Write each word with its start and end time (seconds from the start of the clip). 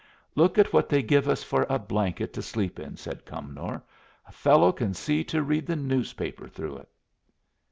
"Look 0.33 0.57
at 0.57 0.73
what 0.73 0.89
they 0.89 1.03
give 1.03 1.29
us 1.29 1.43
for 1.43 1.67
a 1.69 1.77
blanket 1.77 2.33
to 2.33 2.41
sleep 2.41 2.79
in," 2.79 2.97
said 2.97 3.23
Cumnor. 3.23 3.83
"A 4.27 4.31
fellow 4.31 4.71
can 4.71 4.95
see 4.95 5.23
to 5.25 5.43
read 5.43 5.67
the 5.67 5.75
newspaper 5.75 6.47
through 6.47 6.77
it." 6.77 6.89